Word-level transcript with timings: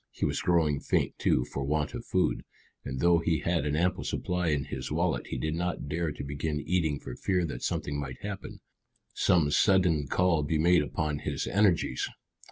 He 0.09 0.25
was 0.25 0.41
growing 0.41 0.79
faint, 0.79 1.19
too, 1.19 1.45
for 1.45 1.63
want 1.63 1.93
of 1.93 2.03
food, 2.07 2.43
and 2.83 3.01
though 3.01 3.19
he 3.19 3.41
had 3.41 3.67
an 3.67 3.75
ample 3.75 4.03
supply 4.03 4.47
in 4.47 4.63
his 4.65 4.91
wallet 4.91 5.27
he 5.27 5.37
did 5.37 5.53
not 5.53 5.87
dare 5.87 6.11
to 6.11 6.23
begin 6.23 6.59
eating 6.59 6.99
for 6.99 7.15
fear 7.15 7.45
that 7.45 7.61
something 7.61 7.99
might 7.99 8.19
happen, 8.23 8.61
some 9.13 9.51
sudden 9.51 10.07
call 10.07 10.41
be 10.41 10.57
made 10.57 10.81
upon 10.81 11.19
his 11.19 11.45
energies. 11.45 12.09